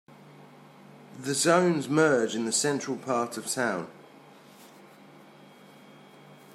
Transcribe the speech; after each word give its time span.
The 1.19 1.35
zones 1.35 1.87
merge 1.87 2.33
in 2.33 2.45
the 2.45 2.51
central 2.51 2.97
part 2.97 3.37
of 3.37 3.45
town. 3.45 3.87